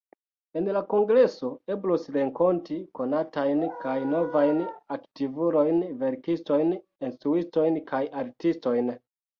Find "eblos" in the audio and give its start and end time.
1.75-2.07